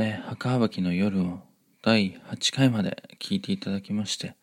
[0.00, 1.40] えー、墓はばきの夜を
[1.82, 4.36] 第8回まで聞いていただきまして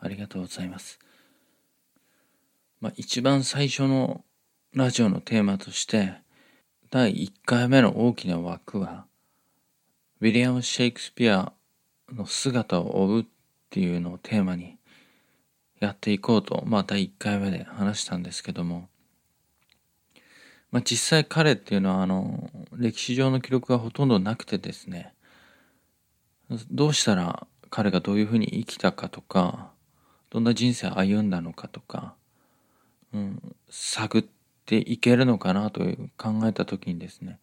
[0.00, 1.00] ありがとうございます。
[2.80, 4.22] まあ、一番最初の
[4.72, 6.12] ラジオのテーマとして
[6.92, 9.06] 第1回目の大きな枠は
[10.20, 11.52] ウィリアム・シェイクスピア
[12.12, 13.24] の姿を追うっ
[13.70, 14.76] ていうのをテーマに
[15.80, 18.88] やっていこうと、まあ第1回目で話したんですけども、
[20.74, 25.14] まあ実際彼っていうのはあの、歴史上の記録がほとんどなくてですね、
[26.68, 29.70] どうしたら彼がどういうふうに生きたかとか、
[30.30, 32.16] どんな人生を歩んだのかとか、
[33.12, 34.24] うん、探っ
[34.66, 37.38] ていけるのかなという考えた時にですね、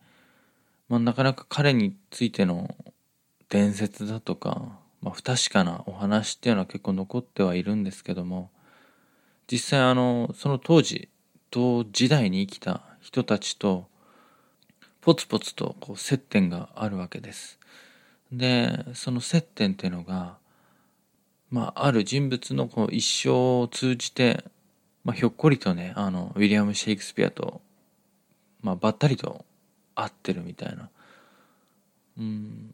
[0.90, 2.76] まあ、なかなか彼についての
[3.48, 8.52] 伝説だとか、まあ、不確かなお話っていうのは結構残ってはいるんですけども
[9.50, 11.08] 実際あのその当時
[11.50, 13.88] 同時代に生きた人たちと
[15.02, 17.60] ポツポツとこう接点があるわけです。
[18.32, 20.38] でその接点っていうのが、
[21.50, 24.46] まあ、ある人物のこう一生を通じて、
[25.04, 27.62] まあ、ひょっこりとねあのウィリアム・シェイクスピアと、
[28.62, 29.44] まあ、ばったりと
[29.96, 30.90] 会ってるみたいな。
[32.18, 32.74] うん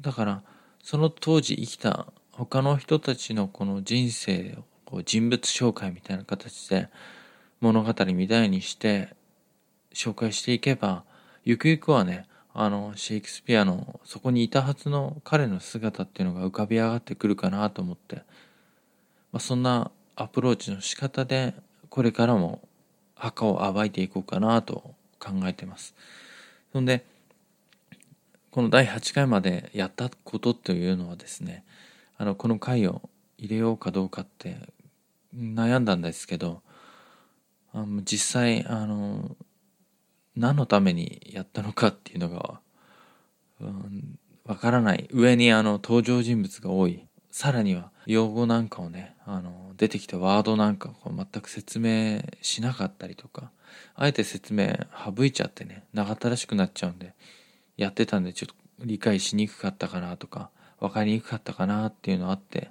[0.00, 0.42] だから
[0.82, 6.88] その当時生きた他の人たちのこの人生をこう人物紹介みたいな形で
[7.60, 9.14] 物語みたいにして
[9.92, 11.04] 紹介していけば
[11.44, 18.22] ゆくゆくはねあのシェイクスピアのそこにいたはずの彼の姿っていうのが浮かび上がってくるかなと思って、ま
[19.34, 21.54] あ、そんなアプローチの仕方で
[21.88, 22.60] これからも
[23.14, 25.94] 墓を暴いていこうかなと考えてます。
[26.72, 27.04] そんで
[28.50, 31.64] この第8回までやったことというのはですね
[32.16, 33.02] あのこの回を
[33.38, 34.56] 入れようかどうかって
[35.36, 36.62] 悩んだんですけど
[37.72, 39.36] あの実際あの
[40.36, 42.60] 何のためにやったのかっていうのがわ、
[43.60, 44.18] うん、
[44.56, 45.08] からない。
[45.12, 47.06] 上にあの登場人物が多い。
[47.30, 53.52] さらには用語なんかをねあの出てきたワードなんかを全く説明しなかったりとか
[53.94, 54.74] あえて説明
[55.16, 57.14] 省いちゃってね長ったらしくなっちゃうんで
[57.76, 58.54] やってたんでちょっと
[58.84, 60.50] 理解しにくかったかなとか
[60.80, 62.70] 分かりにくかったかなっていうのあって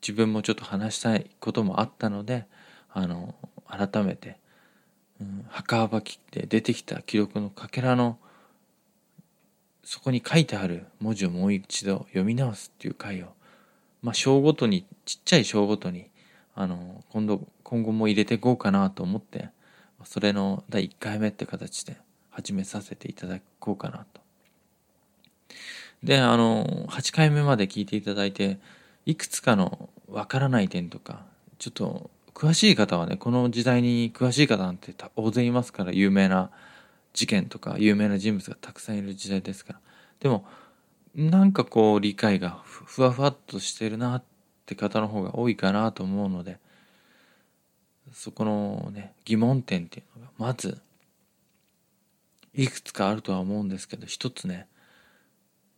[0.00, 2.46] 自分もちょっと話したいこともあったので
[2.90, 3.34] あの
[3.76, 4.38] 改めて、
[5.20, 8.18] うん、墓場きって出てきた記録のかけらの
[9.82, 13.26] そこに書いてある文字をもう一度読み直すっていう回を
[14.02, 16.06] まあ章ごとにちっちゃい章ごとに
[16.54, 19.48] あの今度今後も入れていこうかなと思って
[20.04, 21.96] それの第1回目って形で
[22.30, 24.20] 始めさせていただこうかなと。
[26.02, 28.58] で、あの、8回目まで聞いていただいて、
[29.06, 31.24] いくつかのわからない点とか、
[31.58, 36.50] ちょっと詳しい方はね、この時代に詳しい方なんて大勢いますから、有名な
[37.12, 39.80] 事件とか有名な人物がたくさんいる時代ですから。
[40.20, 40.44] でも、
[41.14, 44.22] なんかこう理解がふわふわっとしてるなっ
[44.66, 46.58] て方の方が多いかなと思うので、
[48.12, 50.80] そこのね、疑問点っていうのが、まず、
[52.56, 54.66] いくつかあるとは思うんですけど一つね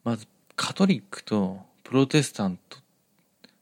[0.04, 2.78] まずカトリックとプロテスタント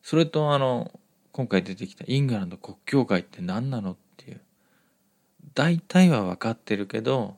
[0.02, 0.90] それとあの
[1.34, 4.40] 今回出てきたイングランド国教会って何なのっていう。
[5.52, 7.36] 大体は分かってるけど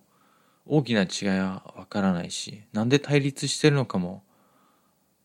[0.66, 4.22] 大きな違いは分からないしなんで対立してるのかも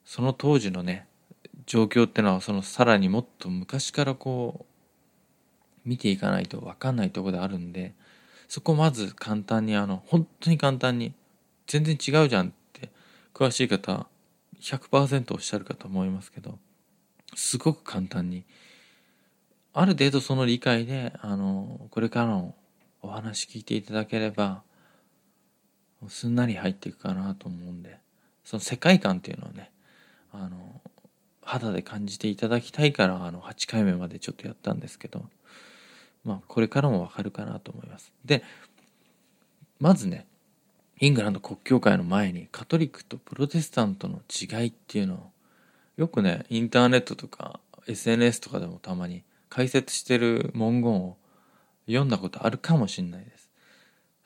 [0.06, 1.06] その当時のね
[1.66, 4.66] 状況ってのはそのさらにもっと昔からこ
[5.86, 7.94] う見ていかないと分かんないとこであるんで
[8.48, 11.14] そこまず簡単にあの本当に簡単に
[11.68, 12.90] 全然違うじゃんって
[13.34, 14.08] 詳しい方
[14.62, 16.58] 100%おっしゃるかと思いますけど
[17.36, 18.44] すごく簡単に
[19.74, 22.56] ある程度その理解であのこれからの
[23.02, 24.64] お話聞いていただければ
[26.08, 27.98] すんなり入っていくかなと思うんで
[28.44, 29.72] その世界観っていうのをね
[30.34, 30.82] あの
[31.42, 35.26] 肌で感じていただきたいからあの8回目までちょっとやったんですけど
[36.24, 38.14] まあ、これからもわかるかなと思います。
[38.26, 38.44] で、
[39.80, 40.28] まずね、
[41.00, 45.32] イングランド国教会の前にカトリックとプロテスタントの違いっていうのを
[46.02, 51.18] よくね、インターネットとか SNS とかでもたまに解説してる文言を
[51.86, 53.50] 読んだことあるかもしれないです。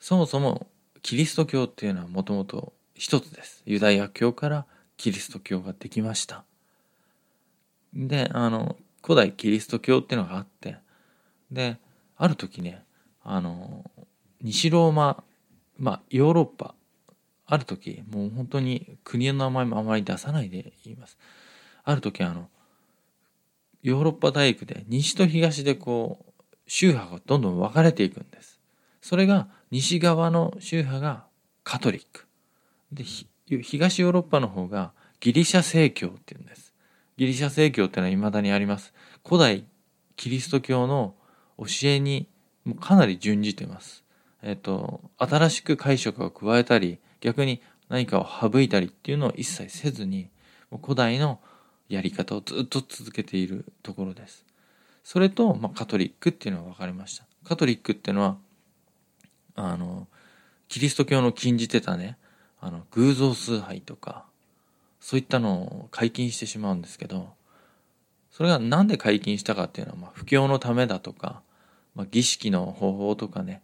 [0.00, 0.68] そもそも
[1.02, 3.62] キリスト教っていうのはもともと一つです。
[3.66, 6.44] ユダヤ教からキリスト教ができました。
[7.92, 10.78] で、あの、古代キリスト教っていうのがあって、
[11.50, 11.76] で、
[12.16, 12.82] ある時ね
[13.22, 13.84] あの
[14.40, 15.22] 西ローマ
[15.78, 16.74] まあヨーロッパ
[17.46, 21.18] ある時もう本当に国の名前もあまり出さないで言います
[21.86, 22.48] ある時あの
[23.82, 26.32] ヨーロッパ大陸で西と東でこう
[26.66, 28.60] 宗派がどんどん分かれていくんです。
[29.00, 31.26] それが西側の宗派が
[31.62, 32.26] カトリック。
[32.92, 33.04] で
[33.62, 36.74] 東ヨーロッパの方がギリシャ正教っていうんです。
[37.16, 38.92] ギリシャ正教ってのは未だにあります。
[39.24, 39.64] 古代
[40.16, 41.14] キリスト教の
[41.56, 42.28] 教えに
[42.64, 44.02] もかなり準じてます。
[44.42, 50.30] えっと新しく解釈を加えたり逆に何かを省いたりっていうのを一切せずに
[50.82, 51.38] 古代の
[51.88, 54.44] やり方をずっと続けているところです。
[55.04, 57.24] それと、まあ、カトリックっていうのは分かりました。
[57.44, 58.36] カトリックっていうのは
[59.54, 60.06] あの
[60.68, 62.18] キリスト教の禁じてたね
[62.60, 64.24] あの偶像崇拝とか
[65.00, 67.30] そういったのを解禁してしまうんですけど
[68.30, 71.40] それが何で解禁したかっていうのは、まあ、布教のためだとか、
[71.94, 73.62] まあ、儀式の方法とかね、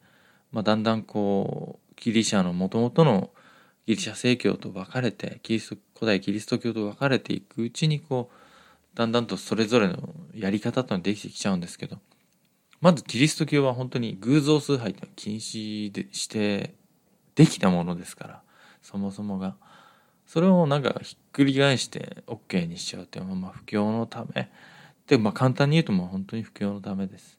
[0.50, 3.30] まあ、だんだんこうギリシャのもともとの
[3.86, 11.98] ギリシャ正教と分かれてキリスト古代キリスト教と分かれていくうちにこうだんだんとそれぞれのやり方というのができてきちゃうんですけど
[12.80, 16.74] まずキリスト教は本当に偶像崇拝って禁止でして
[17.34, 18.42] できたものですから
[18.82, 19.56] そもそもが。
[20.26, 24.50] それをなんかひっくり返して OK にしちゃうっていうのはまあ布教のため。
[25.06, 27.38] でまあ簡単に言うともう本当に布教のためです。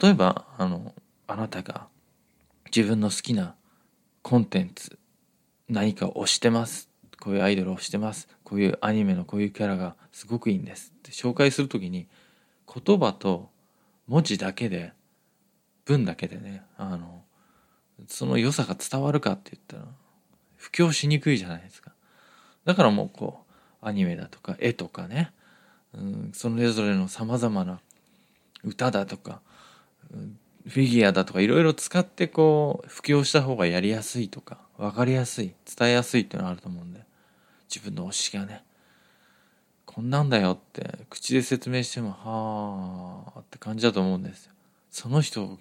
[0.00, 0.94] 例えばあの
[1.26, 1.88] あなたが
[2.74, 3.54] 自分の好きな
[4.22, 4.98] コンテンツ
[5.70, 6.90] 何かを推してます。
[7.20, 8.28] こういうアイドルを推してます。
[8.42, 10.92] こういうアニメのこういうキャラがすごくいいんです。
[10.98, 12.08] って紹介する時に
[12.66, 13.50] 言葉と
[14.08, 14.92] 文字だけで
[15.84, 17.22] 文だけでねあの
[18.08, 19.92] その良さが伝わるかって言ったら
[20.56, 21.92] 布教しにくいじゃないですか。
[22.64, 23.44] だからもうこ
[23.82, 25.32] うアニメだとか絵とかね、
[25.94, 27.80] うん、それぞれのさまざまな
[28.64, 29.40] 歌だとか、
[30.12, 30.36] うん
[30.68, 34.58] フィギュアだとかいろいろ使ってこう布教した方がやりやすいとか。
[34.80, 37.04] 分かりやすい伝えやすいっていうのはあると思うんで。
[37.68, 38.64] 自分の推しがね。
[39.84, 44.52] こんなんだよって口で説明してもはあって感じだと思うんですよ。
[44.90, 45.58] その人を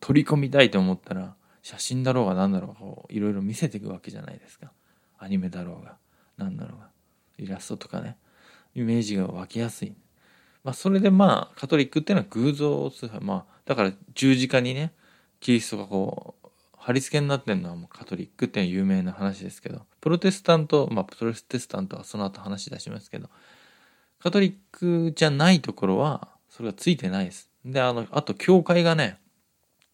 [0.00, 4.70] 取り込みたいと思ったら写真だろうが何だろうがこういろいろ見せていくわけじゃないですか。
[5.18, 5.96] アニメだろうが
[6.36, 6.88] 何だろうが
[7.38, 8.18] イラストとかね。
[8.74, 9.94] イメージが湧きやすい。
[10.62, 14.92] まあ、それでまあカトリックっていうのは偶像崇拝まあだから十字架にね
[15.40, 16.41] キリストがこう
[16.82, 23.28] 貼り付けになってるのはもうカトリックって有名な話ですけどプロテスタントまあプロテスタントはその後話し出しますけど
[24.20, 27.50] カトリックじゃないところはそれがついてないです。
[27.64, 29.18] であのあと教会がね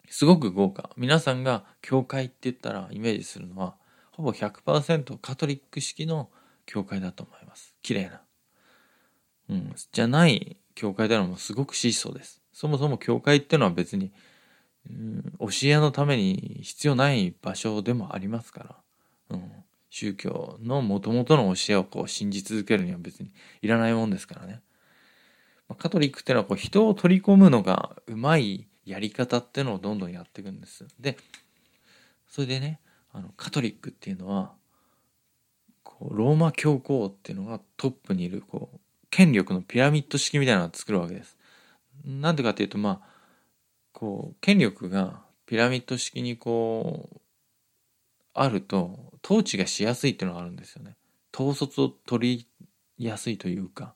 [0.09, 3.75] すごく豪華皆さんが教会って言ったらイメージするのは
[4.11, 6.31] ほぼ100%カトリック式の
[6.65, 8.23] 教会だと思います綺麗な
[9.51, 12.43] うん、じゃない教会ではもすごく質素です。
[12.53, 14.13] そもそも教会ってのは別に、
[15.39, 18.61] 教えのために必要ない場所でもありますか
[19.31, 19.53] ら、うん、
[19.91, 23.31] 宗教のもともとの教えをこう信じ続けるには別に
[23.63, 24.61] いらないもんですからね。
[25.69, 30.87] まあ、カトリックっていうのはこう人を取り込むのがうまいやり方っていうのをどんどんやっていくんです。
[30.99, 31.19] で
[32.27, 32.81] それでね
[33.13, 34.53] あのカトリックっていうのは
[35.83, 38.79] こうローマ教皇っていうのがトップにいるこう
[39.11, 41.37] 権力のピラミッド式みたいなのを作るわけです。
[42.05, 43.08] なんでかっていうとまあ
[43.99, 47.21] こう権力がピラミッド式にこう
[48.33, 50.97] あると統治がしやすいっていうのがあるんですよね。
[51.35, 52.47] 統率を取
[52.99, 53.95] りやすいというか、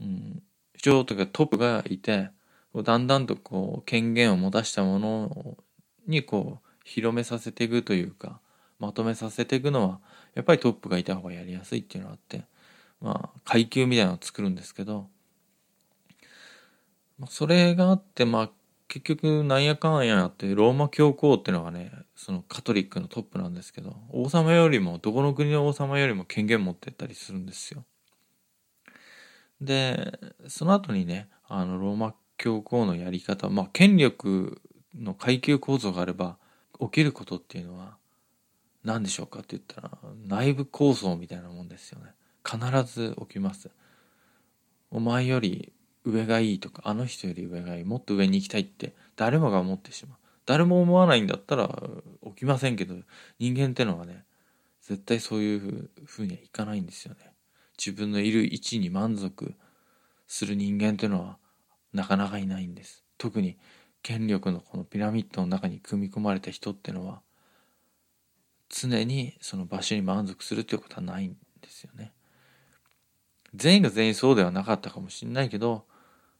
[0.00, 0.42] うん、
[0.72, 2.30] 首長とかトップがいて
[2.74, 5.56] だんだんとこう権限を持たしたもの
[6.06, 8.40] にこう広めさせていくというか
[8.78, 10.00] まとめさせていくのは
[10.34, 12.44] やっぱりトップがいた方がやりやすいっていうのがあって
[13.04, 15.08] まあ、階級みたいなのを作るんですけど、
[17.28, 18.50] それがあって、まあ、
[18.94, 27.84] 結局なんやかんやあってローマ教皇っていうのがねそのカトリックのトップなんですけど王様よりもどこの国の王様よりも権限持ってったりするんですよ。
[29.60, 34.62] でその後にねあのローマ教皇のやり方まあ権力
[34.94, 36.38] の階級構造があれば
[36.80, 37.96] 起きることっていうのは
[38.84, 39.90] 何でしょうかって言ったら
[40.24, 42.12] 内部構想みたいなもんですよね。
[42.48, 43.70] 必ず起きます
[44.92, 45.72] お前より
[46.04, 50.18] 上がいいとかあの人より上がいいもっと上に行きたいって誰もが思ってしまう。
[50.46, 51.68] 誰も思わないんだったら
[52.26, 52.94] 起きませんけど
[53.38, 54.24] 人間ってのはね
[54.82, 57.32] 絶対そういうふうにはいかないんですよね。
[57.78, 59.54] 自分のいる位置に満足
[60.26, 61.38] する人間ってのは
[61.92, 63.04] なかなかいないんです。
[63.16, 63.56] 特に
[64.02, 67.22] 権力のこのピラミッドの中に組み込まれた人ってのは
[68.68, 72.12] 常にその場所に満足するということはないんですよね。
[73.54, 75.86] 全員が全員そうではなかったかもしれないけど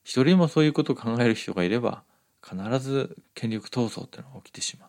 [0.04, 2.02] 一人もそういうことを考える人がいれば
[2.42, 4.88] 必ず権力闘争っていうのが起きてしまう。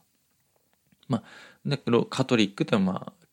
[1.08, 1.24] まあ
[1.66, 3.26] だけどカトリックってまあ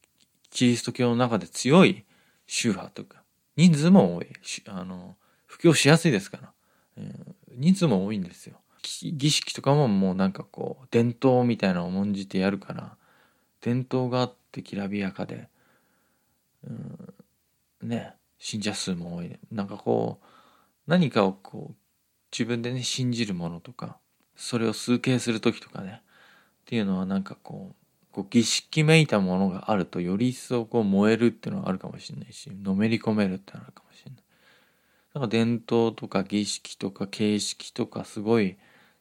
[0.51, 2.05] キリスト教の中で強い
[2.47, 3.23] 宗派とか
[3.57, 4.27] 人数も多い
[4.69, 6.53] あの布教しやすいですから、
[6.97, 8.57] えー、人数も多いんですよ。
[9.03, 12.97] 儀式とかももうなんかこう伝統みたいなのを重んじてやるから
[13.61, 15.49] 伝統があってきらびやかで、
[16.67, 16.71] う
[17.87, 20.27] ん、ね信者数も多いなんかこう
[20.87, 21.75] 何かをこう
[22.33, 23.99] 自分でね信じるものとか
[24.37, 27.75] それを崇敬する時とかねっていうのはなんかこう
[28.13, 34.23] こう儀式めいたものがあるとより一層こう燃えるっていうのはあるかもしれないしのめり込めるってのはあるかもしれない。
[35.15, 38.57] なんか伝統とか儀式とか形式とかすごい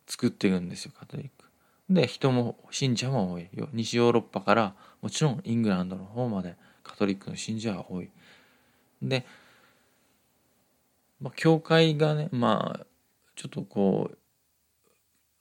[0.07, 1.45] 作っていくんですよカトリック。
[1.89, 8.09] で人も信者も多いよ西ヨーロッパからもちろんイングランドの方までカトリックの信者が多い。
[9.01, 9.25] で、
[11.21, 12.85] まあ、教会がねまあ
[13.35, 14.17] ちょっとこう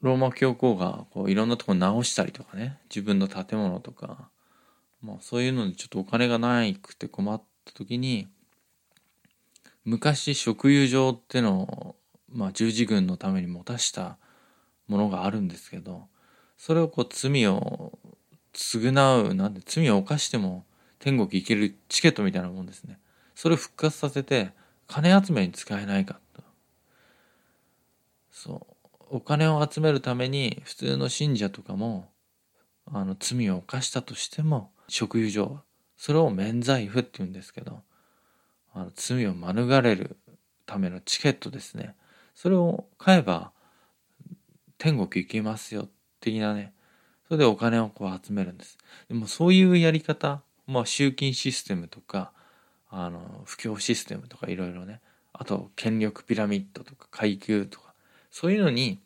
[0.03, 4.31] ローマ教皇がこういろんなとこ直したりとかね自分の建物とか、
[5.03, 8.29] まあ、そういうのにちょっとお金がないくて困った時に
[9.85, 11.97] 昔食油場っての、
[12.33, 14.19] まあ、十字軍のために持たした
[14.87, 16.05] ものがあるんですけど
[16.57, 17.99] それをこう罪を
[18.53, 20.65] 償うなんで罪を犯しても
[20.99, 22.99] 天国行けるチケットみたいなもんですね。
[23.35, 24.51] それを復活させて
[24.91, 26.43] 金集めに使えないかと。
[28.33, 28.67] そ
[29.09, 29.17] う。
[29.19, 32.11] お金を集めるために普通の信者とかも
[32.87, 35.61] あの罪を犯したとしても食油上
[35.97, 37.83] それを免罪符って言うんですけど
[38.75, 40.17] あの罪を免れる
[40.67, 41.95] ためのチケットですね。
[42.35, 43.53] それを買えば
[44.79, 45.89] 天国行きますよ
[46.21, 46.73] 的なね。
[47.29, 48.77] それでお金をこう集めるんです。
[49.09, 52.33] でもそういうやり方まあ集金システムとか
[52.91, 55.01] あの布教システムとかいろいろね。
[55.33, 57.95] あと権力ピラミッドとか階級とか。
[58.31, 58.99] そういうのに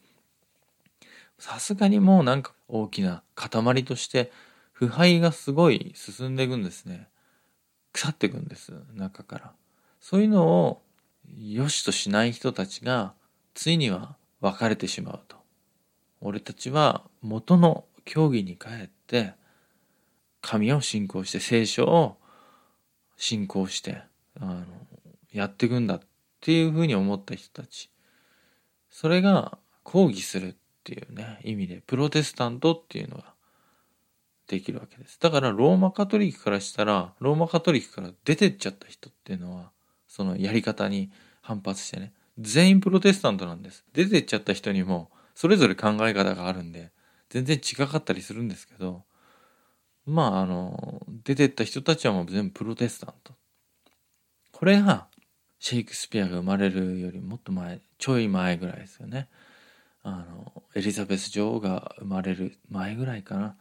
[1.38, 4.33] さすがにもうなんか大きな塊として
[4.73, 7.09] 腐敗がすごい進んでいくんですね。
[7.93, 9.53] 腐っていくんです中から。
[10.00, 10.83] そういうのを
[11.38, 13.14] 良しとしない人たちが
[13.55, 15.37] ついには別れてしまうと。
[16.21, 19.35] 俺たちは元の教義に帰って
[20.41, 22.17] 神を信仰して聖書を
[23.16, 24.02] 信仰して
[24.40, 24.64] あの
[25.33, 26.00] やっていくんだっ
[26.40, 27.90] ていうふうに思った人たち。
[28.90, 30.54] それが抗議するっ
[30.85, 33.35] ていうね意味でプロテスタントっていうのが
[34.47, 35.18] できるわけです。
[35.21, 39.71] だからローマカトリックからしたらローマカトリックから出てっちゃった人っていうのは
[40.06, 43.85] そのやり方に反発してね全員プロテスタントなんです。
[43.92, 46.92] 出てっちゃった人にもそれぞれ考え方があるんで
[47.30, 49.02] 全然違かったりするんですけど
[50.06, 53.33] まああの出てった人たちはもう全部プロテスタント。
[54.52, 55.09] これが
[55.59, 59.28] シェイクスピアが生まれるよりもっと前ちょい前ぐらいですよね。
[60.02, 63.57] あのエリザベス女王が生まれる前ぐらいかな。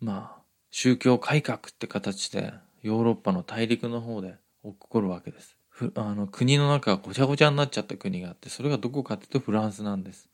[0.00, 2.52] まあ宗教改革って形で
[2.82, 5.56] ヨーロッパの大陸の方で起こるわけです。
[5.94, 10.28] あの国の中がごちゃごちゃになっちゃった国があってそれがどこかっていうとフランスなんです。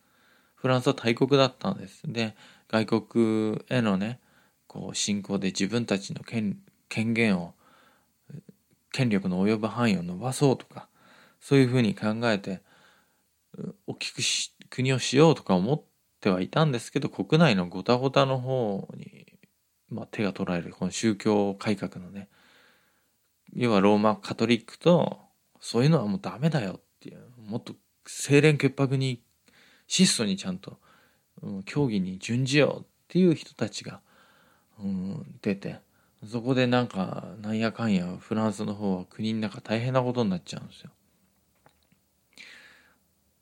[0.55, 2.03] フランスは大国だったんです。
[2.07, 2.35] で
[2.69, 4.21] 外国へのね
[4.71, 6.57] こう侵攻で自分たちの権
[6.89, 7.55] 権限を
[8.93, 10.87] 権力の及ぶ範囲を伸ばそうとか
[11.41, 12.63] そういうふうに考えて
[13.89, 15.83] 大きくし国をしようとか思っ
[16.21, 19.27] てはいたんですけど国内のごたごたの方に、
[19.89, 22.29] まあ、手が取られるこの宗教改革のね
[23.53, 25.19] 要はローマカトリックと
[25.59, 27.75] そういうのはもうダメだよっていうもっと
[28.07, 29.21] 清廉潔白に
[29.89, 30.79] 質素にちゃんと、
[31.43, 34.01] うん、教義に準じようっていう人たちが、
[34.83, 35.79] うん、出て。
[36.27, 40.91] そこでなんかなんやかんやフランスの方は国の中大変なことになっちゃうんですよ。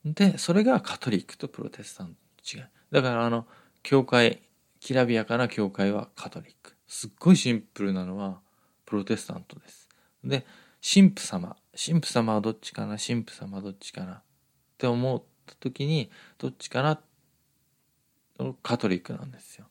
[0.05, 2.15] でそれがカトリックとプロテスタント。
[2.57, 3.47] 違いだからあの
[3.83, 4.43] 教会
[4.79, 6.75] きらびやかな教会はカトリック。
[6.87, 8.39] すっごいシンプルなのは
[8.87, 9.89] プロテスタントです。
[10.23, 10.47] で
[10.81, 11.57] 神父様。
[11.77, 12.97] 神父様はどっちかな？
[12.97, 14.13] 神父様はどっちかな？
[14.13, 14.23] っ
[14.79, 17.01] て思った時にどっちかな？
[18.63, 19.67] カトリックなんですよ。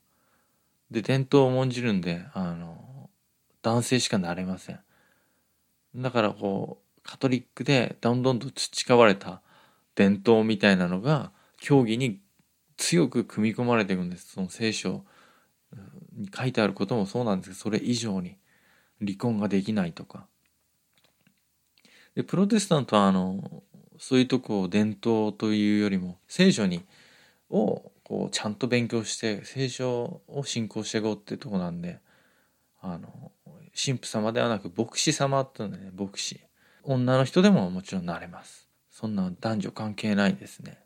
[0.91, 3.10] で伝統を重んじるんであの
[3.62, 4.79] 男性しかなれません。
[5.96, 9.41] だからこうカトリックでどんどんと培われた
[9.96, 12.20] 伝統みたいなのが教義に
[12.77, 14.34] 強く組み込まれていくんです。
[14.34, 15.03] その聖書
[16.13, 18.38] に書いてあることもそうなんですけどそれ以上に
[19.00, 20.27] 離婚ができないとか。
[22.15, 23.63] でプロテスタントはあの
[24.00, 26.84] そういうとこを伝統というよりも聖書に
[27.50, 32.00] をこうちゃんと勉強して聖書を信仰していこうっていうとこなんで
[32.80, 33.34] あの
[33.76, 36.40] 神父様ではなく牧師様っていうのね牧師。
[36.84, 38.70] 女の人でももちろんなれます。
[38.90, 40.80] そんな男女関係ないですね。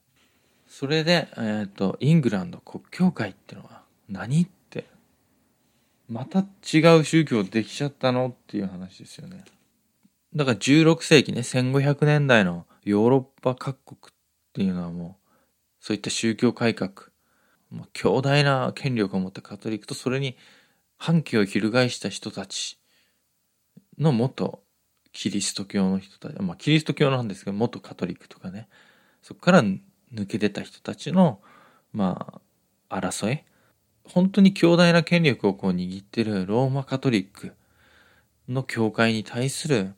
[0.68, 4.88] それで、えーと、イングランド国教会ってのは何って
[6.10, 9.46] また違う宗教できちゃったのっていう話ですよね。
[10.34, 14.16] だから16世紀ね1500年代のヨーロッパ各国っ
[14.54, 15.30] ていうのはもう
[15.80, 17.11] そういった宗教改革、
[17.72, 20.38] まあ、強大な権力を持ったカトリックとそれに
[20.98, 22.78] 反旗を翻した人たち
[23.98, 24.62] の元
[25.14, 28.68] キリスト教の人たち、まあキリスト教なんですけど、元カトリックとかね、
[29.22, 29.80] そこから抜
[30.28, 31.42] け出た人たちの、
[31.94, 32.42] ま
[32.90, 33.44] あ、争い。
[34.04, 37.54] 本当に強大な権力をこう握ってるローマカトリック
[38.50, 39.94] の教会に対する、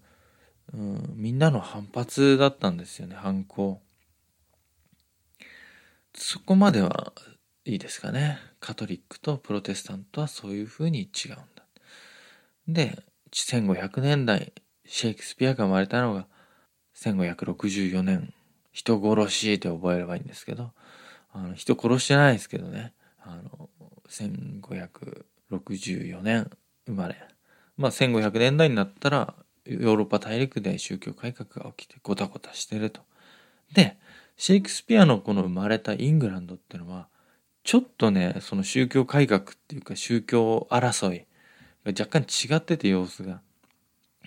[0.73, 3.81] うん、みんなの反発だったんですよね、反抗。
[6.15, 7.13] そこまでは
[7.65, 8.39] いいですかね。
[8.59, 11.43] カトリックとプロテスタントはそういうふうに違うんだ。
[12.67, 14.51] で、1500年代、
[14.85, 16.27] シェイクスピアが生まれたのが
[16.95, 18.33] 1564年。
[18.73, 20.71] 人殺しって覚えればいいんですけど、
[21.31, 22.91] あの人殺してないですけどね。
[23.21, 23.69] あの、
[24.09, 26.49] 1564年
[26.87, 27.15] 生まれ。
[27.77, 33.01] まあ1500年代になったらヨーロッパ大陸で宗教改革が起きてゴタゴタしてると。
[33.73, 33.97] で、
[34.35, 37.07] シェイクスピアのこの生まれたイングランドっていうのは、
[37.63, 41.25] ちょっとね、その宗教改革っていうか宗教争い
[41.85, 43.41] が若干違ってて様子が。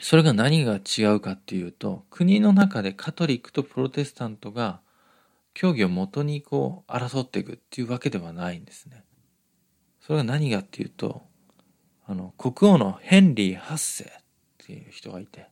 [0.00, 4.80] それが何が違うかっていうと、国の中でカトリックとプロテスタントが
[5.54, 9.04] 教義をもとにこう争っていくっていうわけではないんですね。
[10.00, 11.22] それが何かっていうと、
[12.06, 14.08] あの、国王のヘンリー8世っ
[14.66, 15.48] ていう人がいて、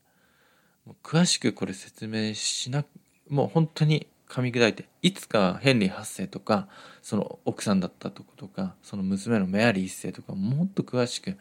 [1.03, 2.85] 詳しくこれ説明しな、
[3.29, 6.69] もう本当に噛み砕いて、いつかヘンリー8世とか、
[7.03, 11.37] その奥さんだったとことか、その娘のメアリー1世とか、もっと詳しく、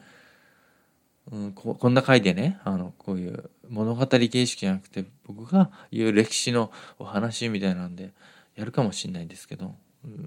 [1.31, 8.11] うん、ここんな回でね、あの、こういう物語形式じゃなくて、僕が言う歴史のお話みたいなんで、
[8.55, 9.75] やるかもしれないんですけど、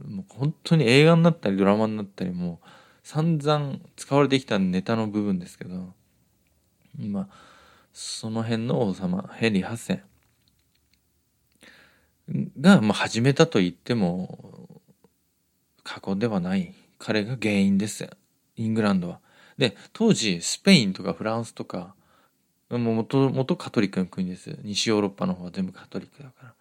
[0.09, 2.69] もう本当に映画になったりドラマになったりもう
[3.03, 5.93] 散々使われてきたネタの部分ですけど
[6.99, 7.29] 今
[7.93, 10.03] その辺の王様ヘンリー8世。
[12.61, 14.81] が、まあ、始めたと言っても
[15.83, 16.75] 過去ではない。
[16.99, 18.09] 彼が原因です。
[18.57, 19.21] イングランドは。
[19.59, 21.95] で当時スペインとかフランスとか
[22.71, 24.57] も元々カトリックの国です。
[24.63, 26.55] 西ヨーロッパの方は全部カトリックだから。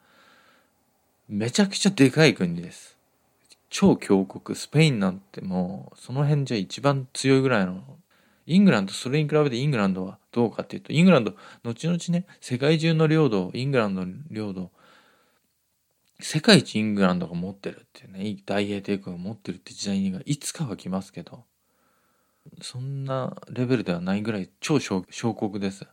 [1.28, 2.98] めちゃくちゃでかい国です。
[3.70, 7.82] 超強国、スペインなんてもう、その辺じゃ一番強いぐらいの。
[8.46, 14.70] イングランド、それに比べてイングランドはどうかっていうと、イングランド、後々ね、世界中の領土、イングランドの領土、
[16.20, 21.44] 世界一イングランドが持ってるっていうね、大英帝国が持ってるって時代がいつかは来ますけど、
[22.62, 25.86] そんなレベルではないぐらい超小国です。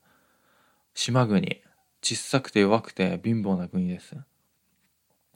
[0.95, 1.63] 島国、
[2.03, 4.17] 小さくて弱くて貧乏な国です。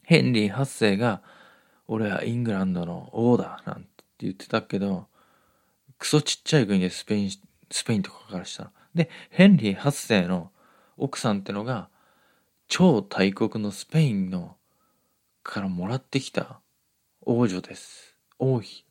[0.03, 1.21] ヘンリー8世が
[1.87, 5.07] 俺はイングランドの王だなんて言ってたけど、
[5.97, 7.31] クソちっちゃい国でスペイン、
[7.71, 8.71] スペインとかからしたら。
[8.93, 10.51] で、ヘンリー8世の
[10.97, 11.89] 奥さんってのが、
[12.67, 14.56] 超大国のスペインの
[15.47, 16.59] からもらってきた
[17.21, 18.15] 王女です。
[18.37, 18.83] 王妃。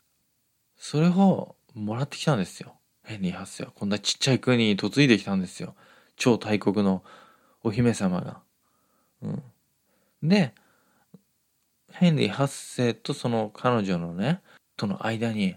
[0.77, 2.77] それをもらってきたんですよ。
[3.05, 3.73] ヘンリー8世は。
[3.73, 5.75] こんなちっちゃい国に嫁いできたんですよ。
[6.17, 7.05] 超大国の
[7.63, 8.41] お姫様が。
[9.23, 9.43] うん。
[10.23, 10.55] で、
[11.93, 14.41] ヘンリー8世とその彼女のね、
[14.79, 15.57] との間に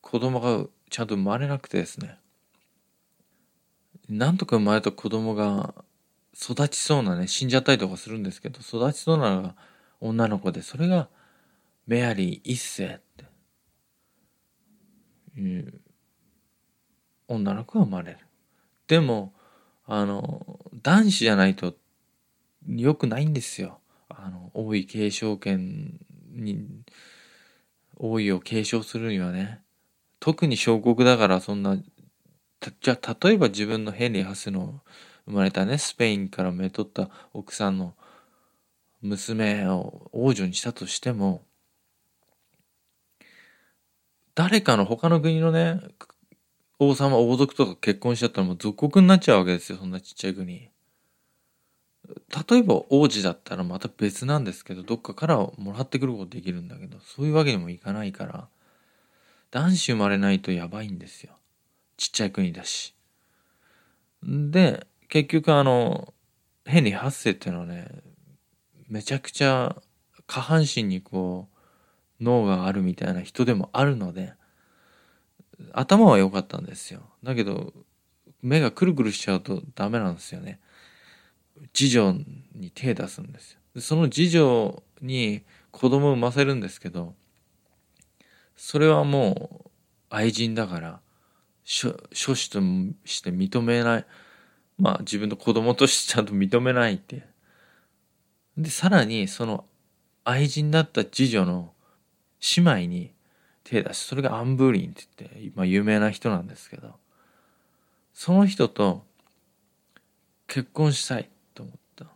[0.00, 2.18] 子供がちゃんと生まれなくてですね。
[4.08, 5.72] なんとか生まれた子供が
[6.34, 9.54] 育ちそうなね、死んじゃったりとかするんですけど、育ちそうなのが
[10.02, 11.08] 女の子で、それが
[11.86, 13.24] メアリー一世って
[15.40, 15.80] いう
[17.28, 18.18] 女の子が生まれる。
[18.86, 19.32] でも、
[19.86, 21.74] あの、男子じゃないと
[22.68, 23.80] 良くないんですよ。
[24.08, 25.98] あの王位継承権
[26.32, 26.66] に
[27.96, 29.60] 王位を継承するにはね
[30.20, 34.80] 特に小国だからそんなじゃあ例えば自分のヘンリー8世の
[35.26, 37.94] 生まれたねスペインからめとった奥さんの
[39.02, 41.44] 娘を王女にしたとしても
[44.34, 45.80] 誰かの他の国のね
[46.78, 50.68] 王様王族とか結婚しちゃったらもう属国になっちゃうわけですよそんなちっちゃい国。
[52.50, 58.48] 例えば王子だったらまた別なんですけどどっかからもらってくることできるんだけどそういうわけにもいかないから
[59.50, 61.32] 男子生まれないとやばいんですよ
[61.96, 62.94] ちっちゃい国だし
[64.22, 66.12] で結局あの
[66.64, 67.88] ヘンリー8世っていうのはね
[68.92, 69.76] めちゃくちゃ
[70.26, 71.48] 下半身にこ
[72.20, 74.34] う脳があるみたいな人でもあるので
[75.72, 77.72] 頭は良かったんですよだけど
[78.42, 80.60] 目がくるくるしちゃうとダメなんですよね
[81.72, 82.12] 次女
[82.54, 83.80] に手出すんですよ。
[83.80, 87.14] その次女に子供を産ませるんですけど、
[88.56, 89.70] それはもう
[90.10, 91.00] 愛人だから、
[91.64, 92.60] 諸子と
[93.04, 94.06] して認めない。
[94.78, 97.26] まあ自分の子供としてちゃんと認めないって。
[98.56, 99.64] で、さらにその
[100.24, 101.72] 愛人だった次女の
[102.56, 103.12] 姉妹に
[103.64, 106.94] 手出しそれがアンブーリンって言って今有名な人なんですけど
[108.12, 109.04] その人と
[110.46, 112.06] 結婚したいと思った。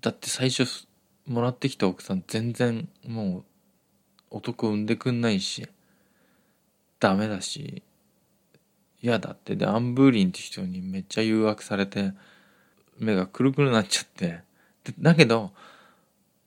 [0.00, 0.86] だって最初
[1.26, 3.44] もらってきた奥さん全然もう
[4.30, 5.68] 男産んでくんないし
[7.00, 7.82] ダメだし
[9.00, 9.56] 嫌だって。
[9.56, 12.12] でアンブーリンって人にめっちゃ誘惑されて
[12.98, 14.46] 目がくるくるなっちゃって。
[14.98, 15.52] だけど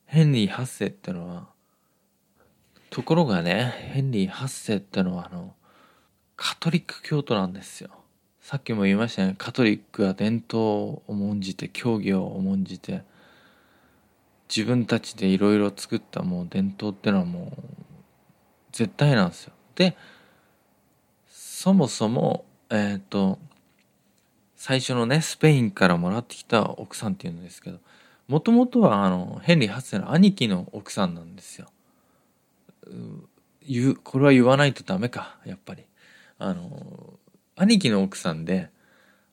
[0.06, 1.48] ヘンリー8世ってのは
[2.90, 5.54] ところがねヘンリー8世ってのはあの
[6.36, 7.90] カトリック教徒なんですよ。
[8.40, 9.36] さっきも言いましたね。
[9.38, 13.04] カトリックは伝統を重んじて教義を重んじて
[14.54, 17.62] 自分たちでいろいろ作ったもう伝統ってのはもう
[18.72, 19.52] 絶対なんですよ。
[19.76, 19.96] で
[21.28, 23.38] そもそもえっ、ー、と
[24.56, 27.78] 最初のねスペインからもらってきた奥さんっていうんですけど
[28.32, 31.68] もともとはあのヘンリー8世の兄貴の奥さんなんですよ。
[33.60, 35.84] 言うこれは言わないとダメかやっぱり。
[36.38, 37.18] あの
[37.56, 38.70] 兄貴の奥さんで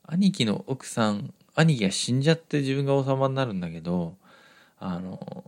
[0.06, 4.16] 兄貴の奥さん兄貴が死んじゃって自分が王様になるんだけど
[4.78, 5.44] あの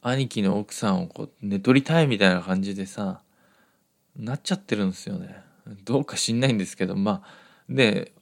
[0.00, 3.22] 兄貴の奥さんをこう寝取りたいみたいな感じでさ
[4.16, 5.34] なっちゃってるんですよね。
[5.84, 7.28] どうか知んないんですけどまあ
[7.68, 8.12] で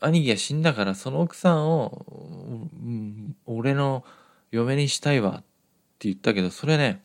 [0.00, 2.68] 兄貴が死んだからその奥さんを、
[3.46, 4.04] 俺の
[4.50, 5.42] 嫁にしたいわっ
[5.98, 7.02] て言ったけどそれね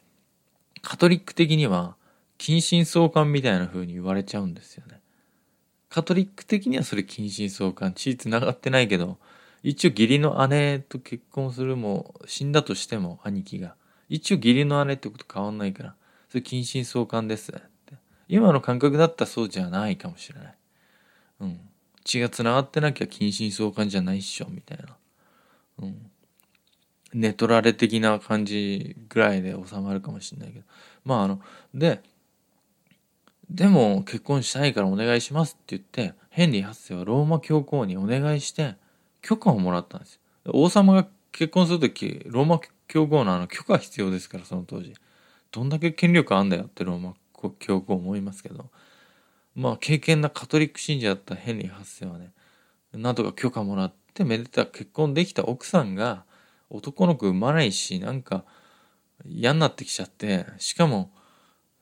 [0.82, 1.96] カトリック的には
[2.38, 5.00] 近親相関みたいな風に言われちゃうんですよね。
[5.90, 9.18] カトリック的にはそれ近親相関血つながってないけど
[9.62, 13.76] 一応義理の姉と結婚するも死んだとしても兄貴が
[14.10, 15.96] 一応義理の姉ってこと変わんないから
[16.30, 17.54] それ近親相関です
[18.28, 20.56] 今の感覚だったらそうじゃないかもしれない。
[21.42, 21.60] うん
[22.04, 24.98] 血がつながってなきゃ近親相関じゃないっしょみたいな、
[25.82, 26.12] うん、
[27.14, 30.66] 寝取られ的な感じぐらいで収まるかもしれないけど。
[31.06, 31.42] まああの
[31.74, 32.02] で
[33.50, 38.76] でも結婚したいからお願いしますって言ってヘンリー8世はローマ教皇にお願いして
[39.22, 40.52] 許可をもらったんですよ。
[40.54, 44.94] 王様が結婚する時ローマ教皇のあの許可必要ですからその当時。
[45.52, 47.14] どんだけ権力あんだよってローマ
[47.60, 48.70] 教皇思いますけど。
[49.56, 52.32] まあ敬虔なカトリック信者だったヘンリー8世はね
[52.94, 56.26] なんとか許可もらってめでた結婚できた奥さんが
[56.70, 58.46] 男の子産まないしなんか
[59.26, 61.12] 嫌になってきちゃってしかも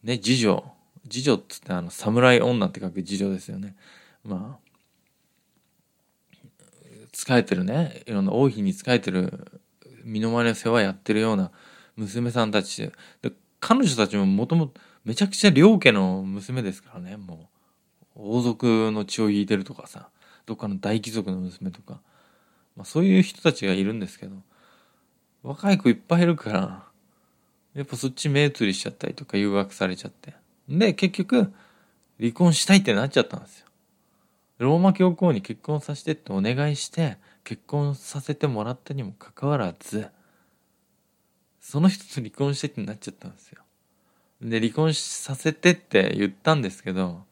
[0.03, 0.63] ね次女
[1.09, 3.75] 次女っつってあの侍女って書く次女ですよね。
[4.23, 4.71] まあ
[7.13, 8.03] 仕えてるね。
[8.05, 9.61] いろんな王妃に仕えてる
[10.03, 11.51] 身の回りの世話やってるような
[11.95, 12.89] 娘さんたち
[13.21, 13.33] で。
[13.59, 17.50] 彼女たちももともとめちゃくちゃ両家の娘ですからねもう。
[18.15, 20.09] 王族の血を引いてるとかさ
[20.45, 21.99] どっかの大貴族の娘とか、
[22.75, 24.35] まあ、そういう人たちがいるんですけど
[25.43, 26.83] 若い子いっぱいいるから
[27.73, 30.33] やっぱそっち目移りしちゃったりとか誘惑されちゃって。
[30.67, 31.51] で結局
[32.19, 33.67] 離婚したいってなっちゃったんですよ。
[34.59, 40.07] ローマ教皇に結婚させてってお願いして結婚させてもらったにもかかわらず
[41.59, 43.61] その人と離婚してってなっちゃったんですよ。
[44.41, 47.23] で離婚させてって言ったんですけど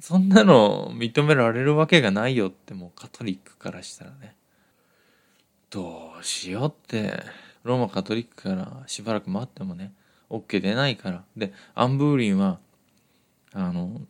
[0.00, 4.36] そんなの認められるわけがないよってもうカトリックからしたらね。
[5.70, 7.22] どうしようって。
[7.64, 9.92] ローマカトリックからしばらく待ってもね
[10.30, 11.24] OK 出ないから。
[11.36, 12.58] でアンブーリンは
[13.52, 14.02] あの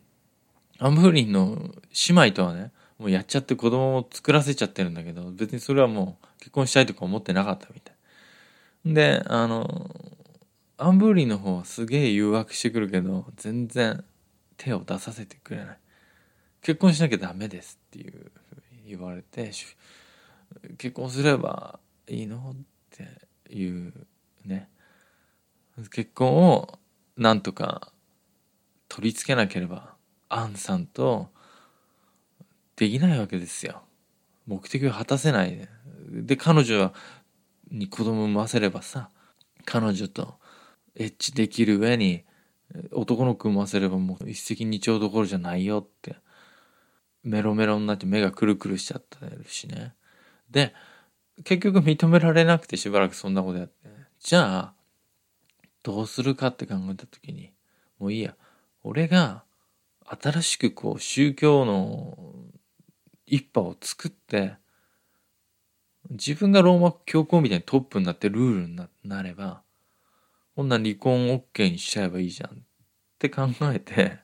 [0.79, 1.73] アンブーリンの
[2.09, 8.93] 姉妹とはねもうやっちゃって子供を作らせちゃってるんだけど別にそれはもう結婚したいとか思ってなかったみたい。
[8.93, 9.89] であの
[10.77, 14.03] アンブーリンの方はすげえ誘惑してくるけど全然
[14.57, 15.77] 手を出させてくれない。
[16.61, 18.31] 結婚しなきゃダメですっていう
[18.87, 19.51] 言われて
[20.77, 23.93] 結婚すればいいのっていう
[24.45, 24.69] ね。
[25.91, 26.79] 結婚を
[27.17, 27.91] なんとか
[28.87, 29.95] 取り付けなければ
[30.29, 31.29] アンさんと
[32.75, 33.83] できないわけですよ。
[34.47, 35.55] 目的を果たせない。
[35.55, 35.67] で
[36.09, 36.93] で彼女
[37.71, 39.09] に子供を産ませればさ
[39.65, 40.35] 彼女と
[40.95, 42.23] エッチできる上に
[42.91, 46.15] 男の子産ませればもう一石二鳥どころじゃないよって。
[47.23, 49.95] メロメロになって目がくるくるしちゃってるしね。
[50.51, 50.73] で
[51.43, 53.89] 結局認められなくてしばらくそんなことやって。
[54.19, 54.73] じゃあ
[55.83, 57.51] どうするかって考えた時に
[57.99, 58.35] もういいや。
[58.83, 59.43] 俺が
[60.07, 62.17] 新しくこう宗教の
[63.25, 64.53] 一派を作って
[66.11, 69.63] 自分がローマ教皇みたいにトップになってルールになれば
[70.55, 72.53] こんな離婚 OK にしちゃえばいいじゃんっ
[73.19, 74.19] て考えて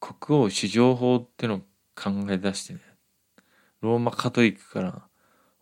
[0.00, 1.58] 国王史上法ってのを
[1.94, 2.80] 考え出してね
[3.80, 5.02] ローマカトリックから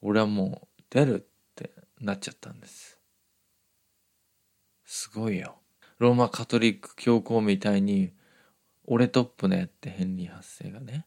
[0.00, 2.98] 俺はもう出るってなっちゃったんです。
[4.84, 5.56] すごいよ。
[5.98, 8.12] ローマカトリック教皇みたいに
[8.86, 11.06] 「俺トップね」ってヘンリー8世がね。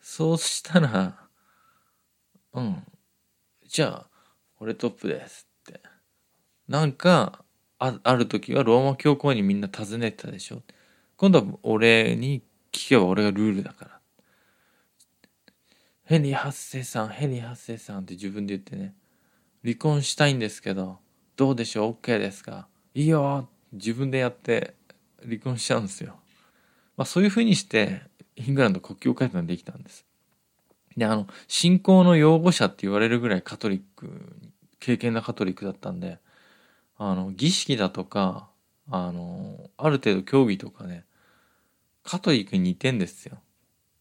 [0.00, 1.28] そうしたら
[2.52, 2.86] うん
[3.66, 4.10] じゃあ
[4.58, 5.49] 俺トップです。
[6.70, 7.44] なんか
[7.80, 10.62] あある時はローマ教皇にみんな尋ねてたでしょ。
[11.16, 14.00] 今度は俺に聞けば俺がルールだから。
[16.04, 18.94] ヘンリー8世さんヘンリー8世さんって自分で言ってね。
[19.64, 21.00] 離婚したいんですけど
[21.34, 22.68] どうでしょう？OK ですか？
[22.94, 24.74] いいよ自分でやって
[25.24, 26.20] 離婚しちゃうんですよ。
[26.96, 28.02] まあそういうふうにして
[28.36, 30.06] イングランド国境改革ができたんです。
[30.96, 34.36] で、あの、信仰の擁護者って言われるぐらいカトリック、
[34.78, 36.18] 経験なカトリックだったんで、
[37.02, 38.50] あの、儀式だとか、
[38.90, 41.06] あの、ある程度競技とかね、
[42.04, 43.38] カトリックに似てんですよ。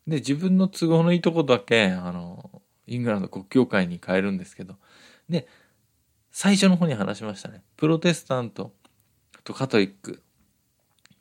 [0.05, 4.75] で、自分の都合のいいとこだけ、あの、イングランド国教会に変えるんですけど、
[5.29, 5.47] で、
[6.29, 7.63] 最初の方に話しましたね。
[7.77, 8.73] プロテスタント
[9.45, 10.21] とカトリック。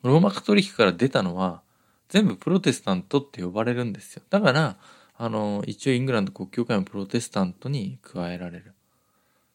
[0.03, 1.61] ローマカトリックから出たのは、
[2.09, 4.23] 全部プロテスタントって呼ばれるんですよ。
[4.29, 4.77] だから、
[5.15, 8.73] あの、一応イングランド国教会のプロテスタントに加えられる。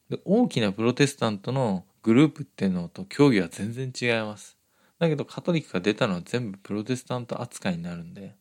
[0.08, 4.56] で大きなプロテスタントのグループっていうのと競技は全然違います。
[5.00, 8.36] だけどカトリックが出たのは全部プロテスタント扱いになるんで、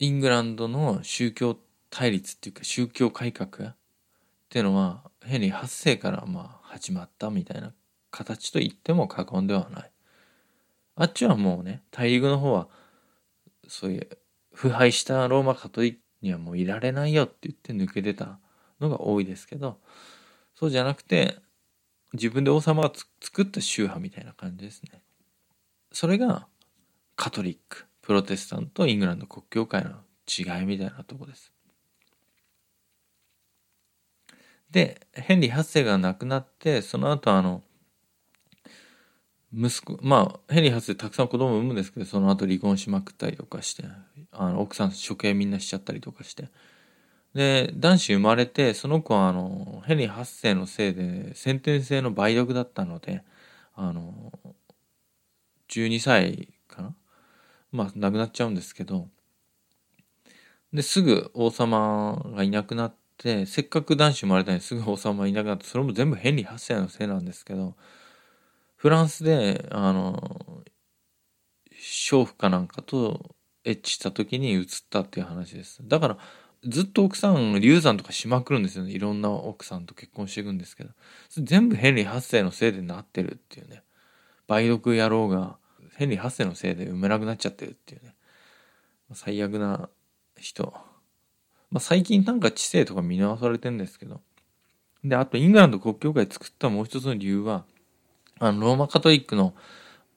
[0.00, 1.56] イングランドの宗教
[1.90, 3.76] 対立っていうか宗教改革っ
[4.48, 7.72] ていうのはヘンリー8世からまあ始まったみたいな
[8.10, 9.90] 形と言っても過言ではない。
[10.96, 12.68] あっちはもうね、大陸の方は、
[13.66, 14.08] そういう
[14.52, 18.38] 腐敗したローマカトリックにはもういられないよって言って抜け出た
[18.80, 19.80] のが多いですけど、
[20.54, 21.38] そうじゃなくて、
[22.14, 25.02] 自分で王様が作った宗派みたいな感じですね。
[25.92, 26.46] それが
[27.16, 29.90] カトリック、プロテスタント、イングランド国教会の
[30.26, 31.52] 違いみたいなとこです。
[34.70, 37.62] で、ヘンリー8世が亡くなって、その後あの、
[39.52, 43.84] 息子、まあ、ヘンリー8世たくさん子供を産むんですけど、その後離婚しまくったりとかして、
[44.32, 46.48] あの、奥さん処刑みんなしちゃったりとかして。
[47.34, 53.22] で、男子生まれて、その子はあの、ヘンリー8世のせいで先天性の梅毒だったので、
[53.74, 54.32] あの、
[55.68, 56.96] 12歳かな？
[57.72, 59.08] まあ、亡くなっちゃうんですけど、
[60.72, 67.76] で、すぐ王様がいなくなって、せっかく男子生まれたのにすぐ王様がいなくなって、それも全部ヘンリー8世のせいなんですけど、
[68.76, 70.62] フランスで、あの、
[71.72, 75.80] 娼婦かなんかとエッチした時に移ったっていう話です。
[75.86, 76.18] だから、
[76.66, 78.92] ずっと奥さん、流産とかしまくるんですよね。
[78.92, 80.90] いろんな奥さんと結婚していくんですけど。
[81.36, 83.82] 全部ヘンリー8世のせいでなってるっていうね。
[84.48, 85.56] 梅毒野郎が
[85.96, 88.14] ヘンリー8世のせいで産めなくなっちゃってるっていうね。
[89.12, 89.88] 最悪な
[90.38, 90.74] 人。
[91.70, 94.20] まあ、最近なんか知性とか見直されてんですけど。
[95.04, 97.64] で、あとイングランド国教会作ったもう一つの理由は、
[98.38, 99.54] あの、ローマカトリックの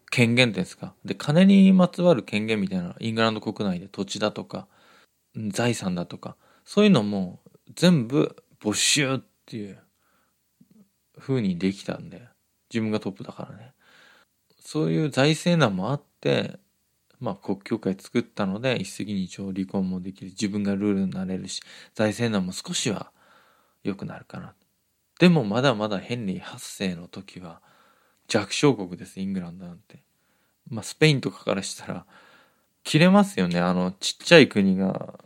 [0.10, 0.94] 権限ですか。
[1.04, 4.68] で、金にまつわる権限みたいな、イングランド国内で土地だとか、
[5.38, 7.40] 財産だとか、そういうのも
[7.76, 9.80] 全部没収っていう
[11.20, 12.28] 風にできたんで、
[12.70, 13.74] 自分がトップだからね。
[14.60, 16.60] そういう財政難もあって、
[17.20, 20.32] まあ国教会作ったので一石二鳥離婚もできる。
[20.32, 21.62] 自分がルールになれるし、
[21.94, 23.12] 財政難も少しは
[23.84, 24.54] 良くなるかな。
[25.20, 27.62] でもまだまだヘンリー8世の時は
[28.28, 30.04] 弱小国です、イングランドなんて。
[30.70, 32.06] まあスペインとかからしたら、
[32.84, 33.60] 切れますよね。
[33.60, 35.20] あの、ちっちゃい国が、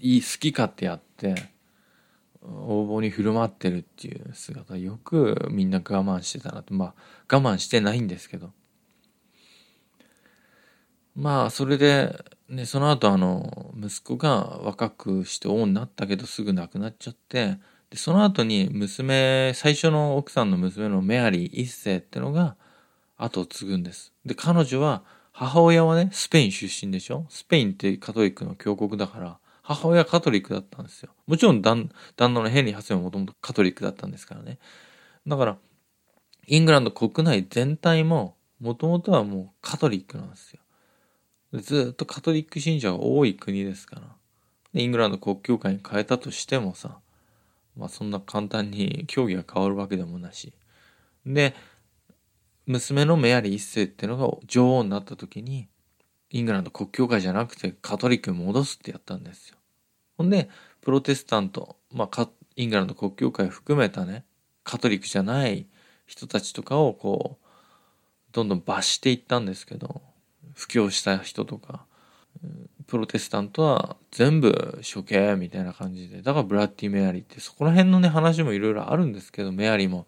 [0.00, 1.34] いい、好き勝手やって、
[2.42, 6.72] 応募に振る舞ってるっていう姿よくみんな我慢してたなと。
[6.72, 8.52] まあ我慢してないんですけど。
[11.14, 17.58] まあそれで、ね、その後あの息子が若くして王になったけどすぐ亡くなっちゃって
[17.90, 22.54] でその後に娘最初の奥さんの娘のメアリー一世ってのが
[23.16, 24.12] 後を継ぐんです。
[24.24, 27.26] で彼女は母親はねスペイン出身でしょ？
[27.28, 31.10] スペインってカトリックの教国だから母親カトリックだったんですよ。
[31.26, 34.58] もちろん旦旦那のヘンリー8世ももともとカトリックだったんですからね。
[35.26, 35.58] だから
[36.46, 40.60] イングランド国内全体ももともとはもうカトリックなんですよ。
[41.60, 44.02] ずっとカトリック信者が多い国ですから。
[44.72, 47.00] でイングランド国教会に変えたとしてもさ、
[47.76, 50.54] まあそんな簡単に競技が変わるわけでもなし。
[51.26, 51.54] で、
[52.64, 55.68] 娘のメアリー一世っていうのが女王になった時に、
[56.30, 59.57] イングランド国教会じゃなくてカトリックに戻すってやったんですよ。
[60.18, 60.50] ほんで、
[60.80, 64.24] プロテスタント、まあイングランド国教会含めたね、
[64.64, 65.66] カトリックじゃない
[66.06, 67.46] 人たちとかをこう、
[68.32, 70.02] どんどん罰していったんですけど、
[70.54, 71.86] 布教した人とか、
[72.88, 80.06] プロテスタントは全部処刑みたいな感じで、だからブラッディ・メアリーってそこら辺のね話もいろいろあるんですけど、メアリーも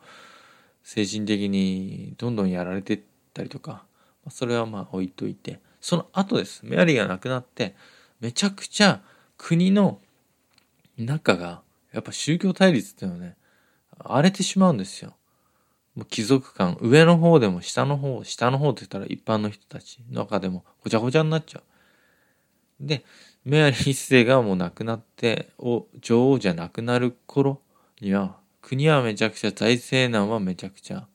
[0.83, 3.01] 精神的にどんどんやられてっ
[3.33, 3.85] たりとか
[4.31, 6.63] それはまあ置いといてその後です。
[6.65, 7.77] メアリーが亡くなって
[8.21, 9.03] めちゃくちゃ
[9.43, 9.99] 国の
[10.99, 13.37] 中がやっぱ宗教対立っていうのはね
[13.99, 15.15] 荒れてしまうんですよ。
[15.97, 21.63] もう貴族感上の方でも下の方下の方って言ったら一般の人たちの中でもごちゃごちゃになっちゃう。
[22.87, 23.03] で
[23.45, 27.61] メアリー一世がもう亡くなってお女王じゃなくなる頃
[28.01, 31.09] には国はめちゃくちゃ財政難はめちゃくちゃ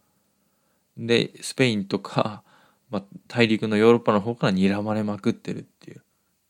[0.97, 2.43] でスペインとか、
[2.89, 6.04] まあ、大陸のヨーロッパの方から睨まれまくってるっていう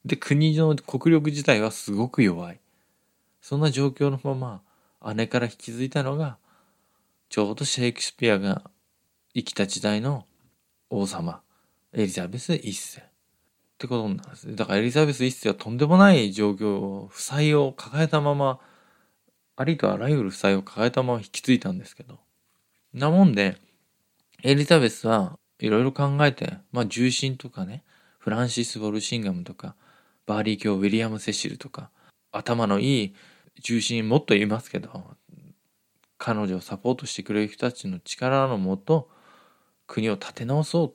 [0.06, 2.60] で国の国力自体はすごく弱い
[3.42, 4.62] そんな状況のま
[5.04, 6.38] ま姉から引き継いだのが
[7.30, 8.64] ちょうどシェイクスピアが
[9.34, 10.26] 生きた時代の
[10.90, 11.42] 王様
[11.94, 13.16] エリザベス一世
[13.76, 14.56] ってことなんです。
[14.56, 18.60] だからエリザベス一世はとんでもない状況を、負債を抱えたまま、
[19.58, 22.20] ありとあらゆる負債を抱えたまま引き継いだんですけど。
[22.94, 23.58] なもんで、
[24.44, 27.84] エリザベスはいろいろ考えて、まあ重臣とかね、
[28.18, 29.76] フランシス・ウォルシンガムとか、
[30.26, 31.90] バーリー卿ウィリアム・セシルとか、
[32.32, 33.16] 頭のいい
[33.62, 35.16] 重臣もっと言いますけど、
[36.18, 39.10] 彼女をサポートしてくれる人たちの力のもと、
[39.88, 40.94] 国を立て直そう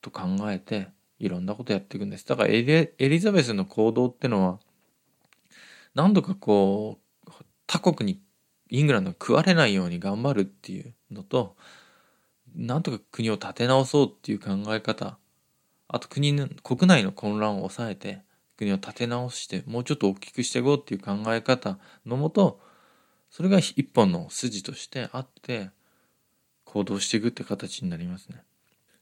[0.00, 0.88] と考えて、
[1.18, 2.26] いろんなことやっていくんです。
[2.26, 4.60] だからエリザベスの行動ってのは、
[5.94, 7.30] 何度かこう、
[7.66, 8.22] 他国に
[8.70, 11.56] イングランドが食われないように頑張るっていうのと、
[12.54, 15.18] なんとか国を立て直そうっていう考え方、
[15.88, 18.22] あと国の、国内の混乱を抑えて、
[18.58, 22.60] 国を立て直して、もうちょっと大きくしていこうっていう考え方のもと、
[23.30, 25.70] それが一本の筋としてあって、
[26.64, 28.42] 行動していくって形になりますね。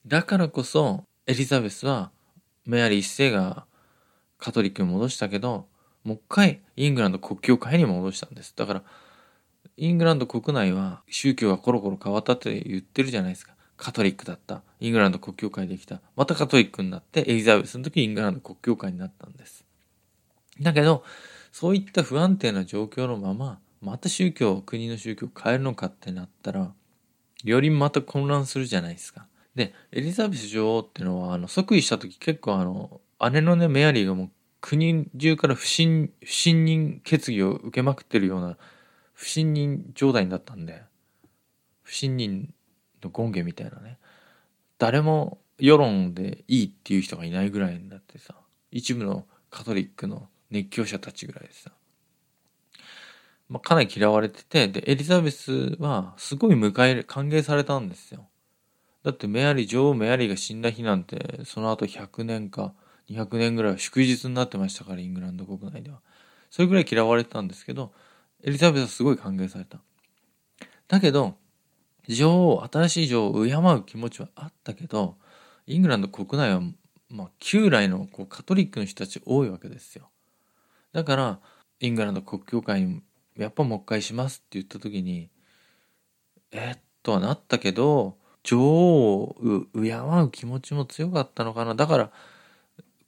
[0.07, 2.13] だからこそ、エリザベスは
[2.67, 3.67] メアリー一世が
[4.39, 5.67] カトリックに戻したけど
[6.05, 8.83] もう一回イングランド国教会に戻したんですだから
[9.77, 14.63] イングランド国内は宗教がコロコロ変わったって言ってるじゃないですかカトリックだった。
[14.81, 16.01] イングランド国教会できた。
[16.17, 19.65] またカトリックになってエリザベスの時イングランド国教会になったんです。
[20.61, 21.05] だけど
[21.53, 26.73] そういった不安定な状況のまままた宗教国の宗教を変えるのかってなったら
[27.45, 29.27] よりまた混乱するじゃないですか。
[29.55, 33.01] で、エリザベス女王っていうのは、あの、即位した時結構あの、
[33.33, 38.59] 姉のね、メアリーがもう国中から不信、不信任決議を受けまくってるような
[39.15, 40.83] 不信任状態だったんで、
[41.83, 42.53] 不信任
[43.11, 43.99] 権限みたいなね。
[44.79, 48.35] 誰も世論でいいっていう人がいないぐらいになってさ、
[48.71, 51.71] 一部のカトリックの熱狂者たちぐらいでさ、
[53.49, 58.27] まあ、かなり嫌われてて、で、エリザベスはすごい迎え、歓迎されたんですよ。
[59.03, 62.75] だってメアリー、女王メアリーが死んだ日なんて、その後100年か
[63.09, 66.01] 200年ぐらいは祝日になってましたから、イングランド国内では。
[66.51, 67.93] それぐらい嫌われてたんですけど、
[68.43, 69.79] エリザベスはすごい歓迎された。
[70.89, 71.37] だけど、
[72.09, 75.17] 女王、新しい女王を敬う気持ちはあったけど、
[75.67, 76.61] イングランド国内は、
[77.09, 80.11] まあ、旧来のこうカトリックの人たち多いわけですよ。
[80.93, 81.41] だから、
[81.81, 83.03] イングランド国教会に、
[83.37, 85.31] やっぱもう一回しますって言った時に、
[86.53, 89.91] えっとはなったけど、女王を敬
[90.23, 91.75] う気持ちも強かったのかな。
[91.75, 92.11] だから、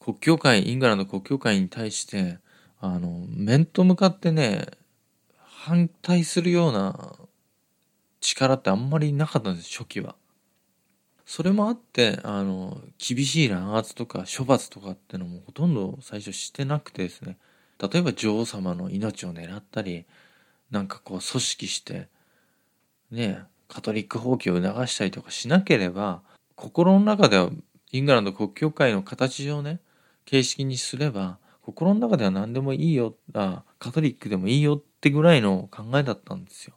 [0.00, 2.38] 国教会、イングランド国教会に対して、
[2.80, 4.66] あの、面と向かってね、
[5.36, 7.14] 反対するような
[8.20, 10.16] 力ってあんまりなかったんです、初期は。
[11.24, 17.38] それもあって、あの、厳しい弾圧とか処罰とかってのもほとんど最初してなくてですね、
[17.78, 20.06] 例えば女王様の命を狙ったり、
[20.70, 22.08] なんかこう組織して、
[23.10, 26.22] ね、カトリック放棄を促したりとかしなければ
[26.56, 27.50] 心の中では
[27.92, 29.80] イングランド国教会の形上ね
[30.24, 36.74] 形式にすれば心の中では何でもいいよあカトリックでもいいよってぐらいの考えだったんですよ。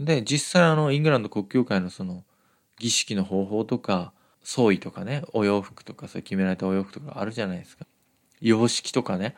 [0.00, 2.24] で実際あのイングランド国教会のその
[2.78, 7.84] 儀式の方法とか装衣とかねお洋服とかそう決められたお洋服とかあるじゃないですか。
[8.40, 9.36] 様式とかね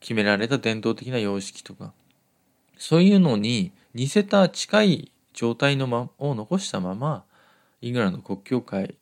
[0.00, 1.92] 決められた伝統的な様式とか
[2.76, 7.24] そういうのに似せた近い状態のまを残したまま
[7.80, 8.96] イングランド国教会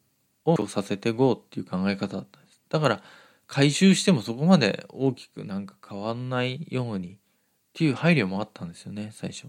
[0.44, 2.60] をさせていこうっていう考え方だったんです。
[2.68, 3.02] だから
[3.46, 7.16] 回収してもそこまで大きくなんか変わんないようにっ
[7.72, 9.48] ていう配慮もあったんですよね最初。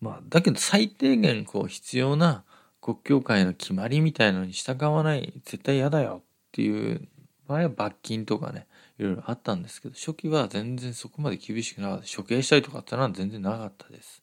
[0.00, 2.44] まあだけど最低限こう必要な
[2.80, 7.08] 国教会の決まりみたいのに従わない絶対嫌だよっていう
[7.46, 8.66] 場合は罰金とかね
[8.98, 14.22] いろいろあったんですけど初期は全然そこまで厳しくなかった処刑したりとかってのは全然なかったです。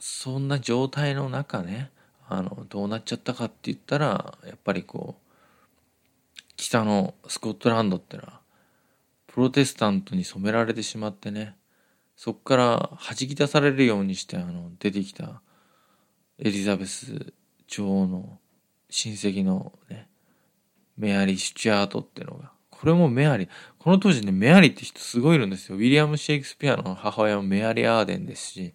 [0.00, 1.90] そんな状態の中ね
[2.28, 8.40] あのどうなっちゃったかって言ったらやっぱりこう北のスコットランドってのは
[9.26, 11.54] プロテスタントに染められてしまってね
[12.18, 15.40] そこから弾き出されるようにしてあの出てきた
[16.40, 17.32] エリザベス
[17.68, 18.40] 女王の
[18.90, 20.08] 親戚のね、
[20.96, 23.48] メアリー・シュチュアートっていうのが、これもメアリー、
[23.78, 25.76] この当時ね、メアリーって人すごいいるんですよ。
[25.76, 28.74] ウィリアム・シェイクスピアの母親もメアリー・アーデンですし、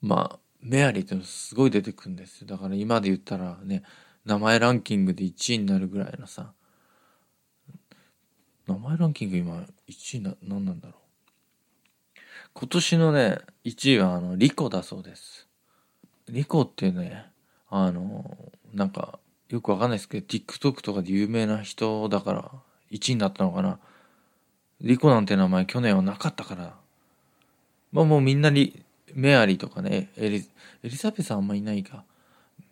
[0.00, 2.48] まあ、メアリーってのすごい出てくるんですよ。
[2.48, 3.84] だから今で言ったらね、
[4.24, 6.52] 名前ランキングで1位になるぐらいのさ、
[8.66, 11.05] 名前ランキング今1位な、何なんだろう。
[12.58, 15.46] 今年のね、1位はあの、リコだそうです。
[16.26, 17.26] リコっていうね、
[17.68, 18.34] あの、
[18.72, 19.18] なんか、
[19.50, 22.50] よくわかんないですけど、TikTok とかで有名な人だから、
[22.92, 23.78] 1位になったのかな。
[24.80, 26.74] リコなんて名前去年はなかったから。
[27.92, 28.82] まあもうみんなリ、
[29.12, 30.36] メアリーとかね、エリ
[30.82, 32.04] エリザベスあんまいないか。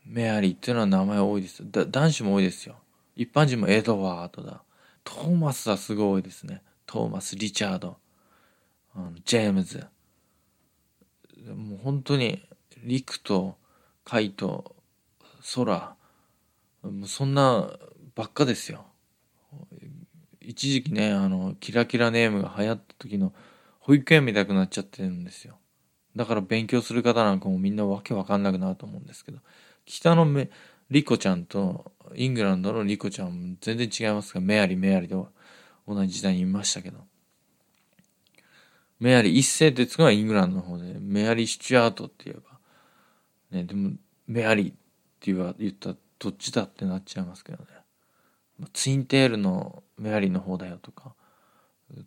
[0.06, 1.62] メアリーっていうのは名前多いです。
[1.62, 2.76] だ男子も多いですよ。
[3.16, 4.62] 一般人もエドワードだ。
[5.04, 6.62] トーマスはすごい多いですね。
[6.86, 7.98] トーマス、リチャード、
[8.94, 9.86] あのジェームズ。
[11.54, 12.42] もう本当に、
[12.82, 13.56] リクと
[14.04, 14.76] カイと
[15.54, 15.96] 空、
[16.82, 17.70] もうそんな
[18.14, 18.86] ばっかですよ。
[20.40, 23.32] 一時期ね、あの、キラキラネームが流行った時の
[23.80, 25.58] 保育園見たくなっちゃってるんですよ。
[26.16, 29.38] だから勉強する方なんかもみんなわけわかんなくなると思うんですけど、
[29.84, 30.50] 北のめ
[30.90, 35.28] リコちゃんとイングランドのリコちゃん全然違いますが、メアリ、メアリーと
[35.88, 36.98] 同じ時代にいましたけど。
[39.00, 42.58] メアリー一世ってつくのはイングランドの方で、メアリー・シチュアートって言えば、
[43.50, 43.92] ね、でも、
[44.26, 44.74] メアリーっ
[45.20, 47.70] て言わ言ったらどっちだってなっちゃいますけどね。
[48.72, 51.14] ツインテールのメアリーの方だよとか、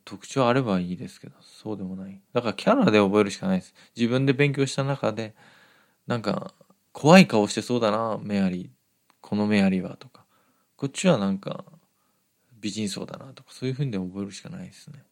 [0.05, 2.21] 特徴あればいいですけど、そうでもない。
[2.33, 3.73] だからキャラで覚えるしかないです。
[3.95, 5.35] 自分で勉強した中で、
[6.07, 6.53] なんか、
[6.93, 8.69] 怖い顔してそうだな、メアリー。
[9.21, 10.25] このメアリーはとか。
[10.77, 11.65] こっちはなんか、
[12.59, 15.03] 美人そうだなとか、そういう風にで覚えるしかないですね。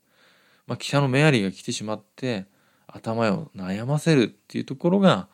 [0.68, 2.46] まあ、北のメアリーが来てしまって、
[2.88, 5.28] 頭を悩ませるっていうところが、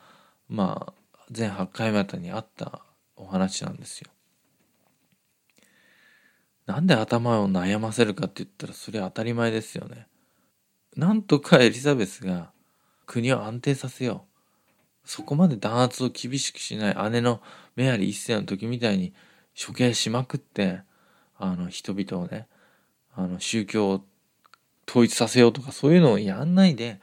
[0.49, 0.93] まあ、
[1.29, 2.81] 全8回目あたりにあった
[3.15, 4.11] お話なんですよ。
[6.65, 10.07] なんで頭を悩ませるかって言ったらそれ当たり前ですよね。
[10.95, 12.51] なんとかエリザベスが
[13.05, 15.07] 国を安定させよう。
[15.07, 17.41] そこまで弾圧を厳しくしない姉の
[17.75, 19.13] メアリー一世の時みたいに
[19.65, 20.81] 処刑しまくって、
[21.37, 22.47] あの人々をね、
[23.15, 24.05] あの宗教を
[24.89, 26.99] 統一させようとかそういうのをやんないで、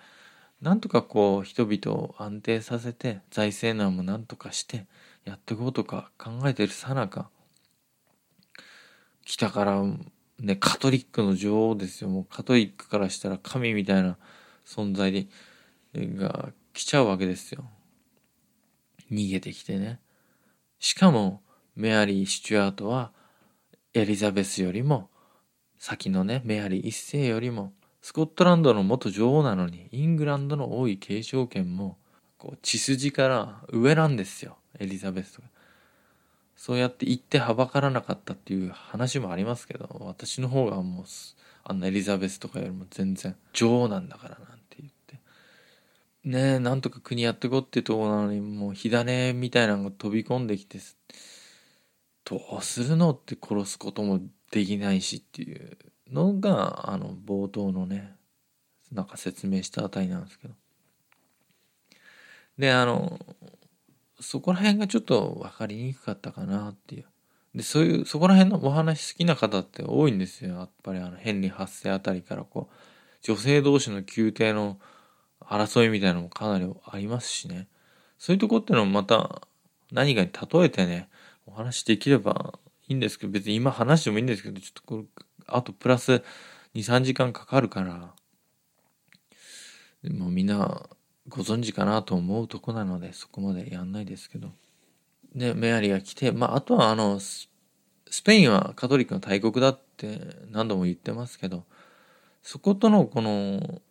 [0.60, 4.86] なんとかこう人々を安定させて財政難もなんとかして
[5.24, 7.30] やっていこうとか考えてるさなか
[9.24, 9.82] 北から
[10.40, 12.10] ねカトリックの女王ですよ。
[12.10, 14.16] もうカトリックからしたら神みたいな
[14.66, 15.26] 存在で
[15.94, 17.64] が来ちゃうわけですよ。
[19.10, 20.00] 逃げてきてね。
[20.78, 21.42] しかも
[21.76, 23.12] メアリー・シチュアートは
[23.94, 25.10] エリザベスよりも
[25.78, 27.72] 先のねメアリー一世よりも
[28.02, 31.98] スコットランドの元女王なのにイングランドの王位継承権も
[32.36, 35.48] こう血筋から上なんですよエリザベスとか
[36.58, 41.04] そうやって言ってはばからなかったっていう話もありますけど、私の方がもう、
[41.62, 45.20] あんなエリザベスとかよりも全然女王なんだからなんて言って。
[46.24, 50.80] ねえ、なんとか国やってこってとこなのに、もう火種みたいなのが飛び込んできて、
[52.24, 54.20] どうするのって殺すことも
[54.50, 55.78] できないしっていう
[56.10, 58.16] のが、あの、冒頭のね、
[58.92, 60.54] なんか説明したあたりなんですけど。
[62.58, 63.18] で、あの、
[64.20, 67.04] そこら辺がちょっと分かりにくかったかなっていう。
[67.54, 70.56] で、そういう、そこら辺のお話好きな方って多いんですよ。
[70.56, 72.74] やっぱりあの、ヘンリー8世あたりからこう、
[73.22, 74.78] 女性同士の宮廷の
[75.40, 77.68] 争いみたいなのもかなりありますしね。
[78.18, 79.42] そういうとこってのもまた
[79.92, 81.08] 何かに例えてね、
[81.46, 82.58] お話できれば
[82.88, 85.04] いいんですけど、別に今話してもいいんですけど、ちょっとこれ、
[85.46, 86.22] あとプラス2、
[86.74, 88.14] 3時間かかるから、
[90.02, 90.88] でもみんな
[91.28, 94.50] ご存知かなと思うとこなのでそこまでやんないですけど
[95.34, 97.48] でメアリーが来てまああとはあのス
[98.24, 100.20] ペインはカトリックの大国だって
[100.50, 101.64] 何度も言ってますけど
[102.42, 103.82] そことのこの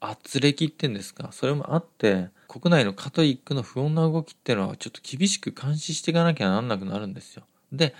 [0.00, 7.44] 圧力っていうんですかそれもあって国内のカトリックの不穏な動きっていうのはちょっと厳しく監視していかなきゃなんなくなるんですよ。
[7.76, 7.94] で、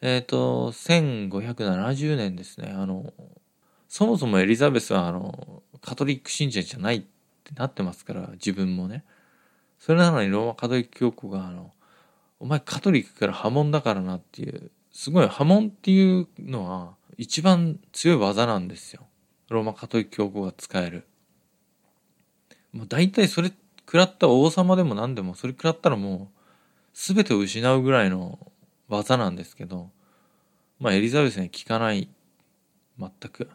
[0.00, 3.12] えっ、ー、と、1570年ですね、あの、
[3.88, 9.04] そもそもエリザベスはあの、カトリック信者じゃないってなってますから自分もね。
[9.78, 11.72] それなのにローマカトリック教皇があの
[12.38, 19.06] お前カトリックから破門だからなっていうすごい破門っていうのは一番強い技なんですよ。
[19.48, 21.06] ローマカトリック教皇が使える。
[22.72, 23.50] もう大体それ
[23.80, 26.38] 食らった王様でも何でもそれ食らったらもう
[26.94, 28.38] 全てを失うぐらいの
[28.90, 29.90] 技なんですけど
[30.80, 32.08] まあエリザベスには効かない。
[32.98, 33.48] 全く。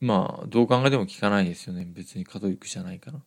[0.00, 1.86] まあどう考えても聞かないですよね。
[1.88, 3.18] 別にカトリックじゃないから。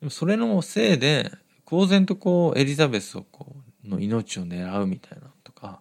[0.00, 1.30] でもそれのせいで
[1.64, 5.80] 公然とこうエリザベスをこうの命を狙うみたいなとか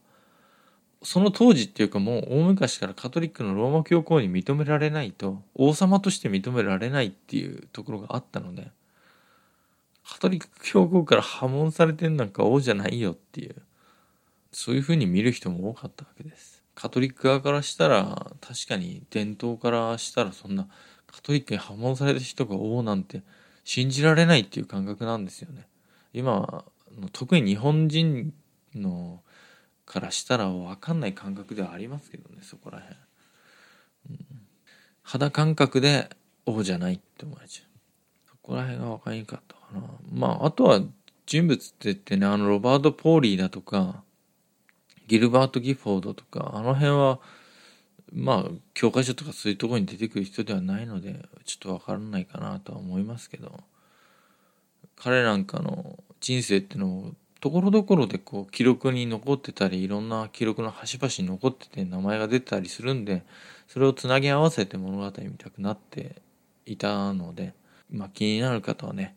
[1.03, 8.71] その当時っていうかもう大昔からカトリックのローマ教皇に認められないと王様として認められないっていうところがあったので
[10.07, 13.55] カトリック教皇から破門されてんなんか王じゃないよっていう。
[14.55, 16.63] そういうふうに見る人も多かったわけです。
[16.75, 20.69] カトリック側からしたら確かに伝統からしたらそんな
[21.07, 23.21] カトリックに破門された人が王なんて
[23.65, 25.67] 信じられないっていう感覚なんですよね。
[26.13, 26.63] 今
[27.11, 28.33] 特に日本人
[28.73, 29.21] の
[29.85, 32.97] からしたら分かんない感覚ではありますけどねそこら辺、
[34.11, 34.25] うん、
[35.03, 36.09] 肌感覚で
[36.45, 39.81] 王じゃないって思われちゃうそこら辺が分かりにくかったかな
[40.11, 40.79] まああとは
[41.25, 44.04] 人物って言ってねあのロバート・ポーリーだとか
[45.07, 47.19] ギルバート・ギフォードとかあの辺は
[48.13, 53.63] まあ教科書とかそういうところに出てくる人ではないのでちょっとわからないかなとは思いますけど
[54.95, 63.23] 彼なんかの人生っていうのもところどころでこう記録に残ってたりいろんな記録の端々に残ってて名前が出てたりするんで
[63.67, 66.21] それをつなぎ合わせて物語見たくなって
[66.65, 67.53] いたので、
[67.91, 69.15] まあ、気になる方はね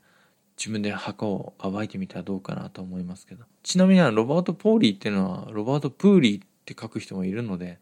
[0.59, 3.45] 自分で墓を暴いてみたらどうかなと思いますけど。
[3.63, 7.79] ちなみにロバート・ポーリーっていうのはロバート・プーリーって書く人もいるので、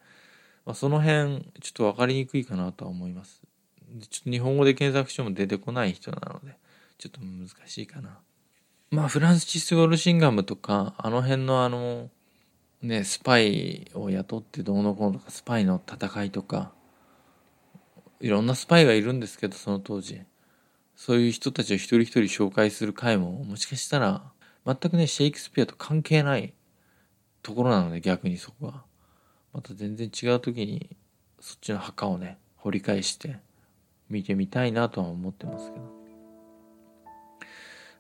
[0.66, 3.41] まあ、その辺ちょっと分かりにくいかなとは思います。
[4.11, 6.59] ちょっと日本語で検索しても出てこない人なので
[6.99, 8.18] ちょっと難しいかな。
[8.91, 12.11] まあフランス・チス・ゴルシンガムとかあの辺のあの
[12.83, 16.72] ねスパイを雇ってどうのこうのとかスパイの戦いとか
[18.20, 20.20] いろんなスパイがいるんですけどその当時。
[20.97, 24.32] そういう人たちを一人一人紹介する回ももしかしたら
[24.64, 26.55] 全くねシェイクスピアと関係ない
[27.42, 28.82] ところなので逆にそこは。
[29.53, 30.97] また全然違う時に
[31.40, 33.38] そっちの墓をね掘り返して
[34.11, 35.84] 見てみたいなとは思ってますけど、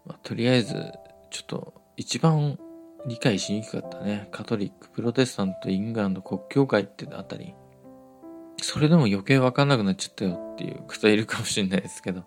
[0.04, 0.74] まあ、とりあえず
[1.30, 2.58] ちょっと一番
[3.06, 7.54] 理解しにくかったねカトリックプロテスタントイングランド国教会ってあたり。
[8.62, 12.24] それでも余計分かんなくなっちゃったよっていう方いるかもしれないですけど。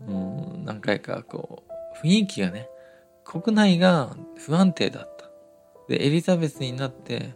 [0.00, 1.64] もう何回かこ
[2.02, 2.68] う、雰囲気がね、
[3.24, 5.30] 国内が不安定だった。
[5.88, 7.34] で、エリザベスになって、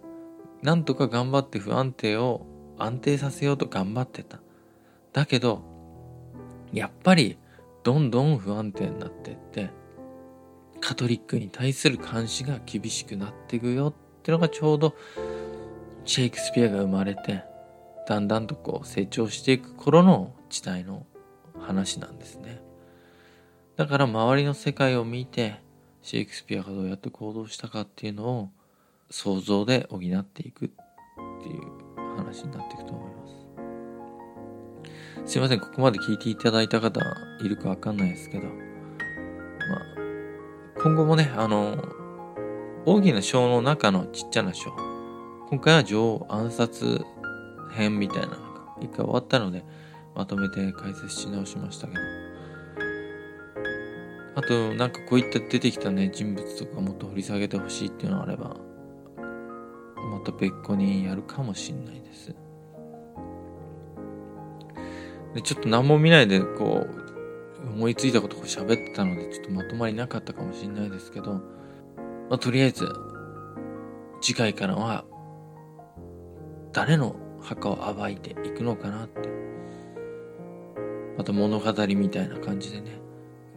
[0.62, 2.46] なんとか頑張って不安定を
[2.78, 4.40] 安定させようと頑張ってた。
[5.12, 5.62] だけど、
[6.72, 7.36] やっぱり
[7.82, 9.70] どんどん不安定になってって、
[10.80, 14.94] カトリックに対する監視が厳しくなっていくよってのがちょうど
[16.04, 17.44] シェイクスピアが生まれて、
[18.08, 21.06] だんだんとこう成長していく頃の時代の
[21.62, 22.60] 話なんですね。
[23.76, 25.60] だから周りの世界を見て
[26.02, 28.50] シェイクスピアがどうやって行動したかっていうのを
[29.10, 30.68] 想像で補っていくっ
[31.42, 31.60] ていう
[32.16, 33.26] 話になっていくと思いま
[35.24, 35.32] す。
[35.32, 37.00] すいません、ここまで聞いていただいた方
[37.40, 38.52] いるかわかんないですけど、まあ、
[40.82, 41.76] 今後もね、あの、
[42.84, 44.72] 大きな章の中のちっちゃな章、
[45.48, 47.04] 今回は女王暗殺
[47.72, 48.38] 編みたいなのが
[48.80, 49.64] 一回終わったので、
[50.14, 52.00] まとめて解説し直しましたけど。
[54.34, 58.56] あと、なんかこういった出てきたね、人物とかもっと掘り下げてほしいっていうのがあれば、
[60.10, 62.34] また別個にやるかもしんないです。
[65.34, 71.34] で、ちょっと何も見ないで、こう、思いついたことを喋ってたので、ちょっとまとまりなかったかもしんないですけど、
[72.28, 72.86] まあ、とりあえず、
[74.20, 75.04] 次回からは、
[76.72, 79.41] 誰の墓を暴いていくのかなって
[81.16, 83.00] また物語みたいな感じでね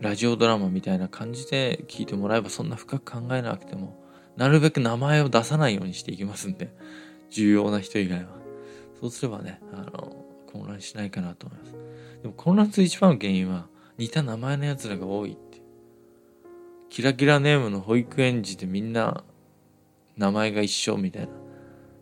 [0.02, 4.04] ラジオドラマみたいな感じで聞いてもらえばそんな深く考えなくても
[4.36, 6.74] なるべく名前を出さないようにしていきますんで
[7.30, 8.30] 重要な人以外は。
[9.00, 11.74] そうすればねあの混乱しないかなと思います。
[12.22, 15.62] でも混乱する一番の原因は似た名前のやつらが多いって。
[16.90, 19.24] キラキラネームの保育園児でみんな
[20.18, 21.30] 名前が一緒みたいな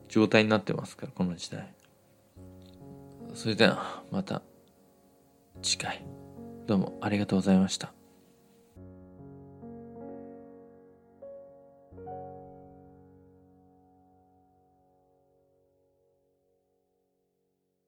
[0.07, 1.73] 状態になってますからこの時代。
[3.33, 4.43] それではまた。
[5.63, 6.05] 次回
[6.67, 7.93] どうもありがとうございました。